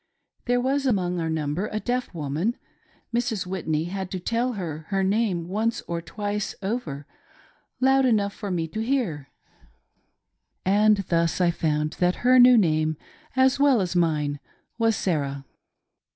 There 0.45 0.59
was 0.59 0.87
among 0.87 1.19
our 1.19 1.29
num 1.29 1.53
ber 1.53 1.67
a 1.71 1.79
deaf 1.79 2.11
woman; 2.11 2.57
Mrs. 3.15 3.45
Whitney 3.45 3.83
had 3.83 4.09
to 4.09 4.19
tell 4.19 4.53
her 4.53 4.87
her 4.87 5.03
name 5.03 5.47
once 5.47 5.81
or 5.87 6.01
twice 6.01 6.55
over, 6.63 7.05
loud 7.79 8.07
enough 8.07 8.33
for 8.33 8.49
me 8.49 8.67
to 8.69 8.79
hear, 8.79 9.29
and 10.65 10.97
thus 11.09 11.39
I 11.39 11.49
A 11.49 11.51
VOICE 11.51 11.59
FROM 11.59 11.61
BEHIND 11.61 11.89
THE 11.91 11.93
CURTAIN. 11.93 11.93
36I 11.93 11.93
found 11.93 11.99
that 12.13 12.19
her 12.21 12.39
new 12.39 12.57
name, 12.57 12.97
as 13.35 13.59
well 13.59 13.79
as 13.79 13.95
mine, 13.95 14.39
was 14.79 14.95
Sarah. 14.95 15.45